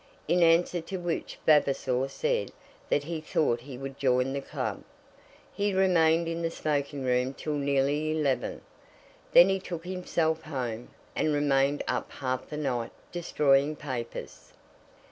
In 0.27 0.41
answer 0.41 0.81
to 0.81 0.97
which 0.97 1.37
Vavasor 1.45 2.07
said 2.07 2.51
that 2.89 3.03
he 3.03 3.21
thought 3.21 3.59
he 3.61 3.77
would 3.77 3.99
join 3.99 4.33
the 4.33 4.41
club. 4.41 4.83
He 5.53 5.75
remained 5.75 6.27
in 6.27 6.41
the 6.41 6.49
smoking 6.49 7.03
room 7.03 7.35
till 7.35 7.53
nearly 7.53 8.17
eleven; 8.17 8.61
then 9.33 9.47
he 9.49 9.59
took 9.59 9.85
himself 9.85 10.41
home, 10.41 10.87
and 11.15 11.31
remained 11.35 11.83
up 11.87 12.11
half 12.13 12.49
the 12.49 12.57
night 12.57 12.89
destroying 13.11 13.75
papers. 13.75 14.53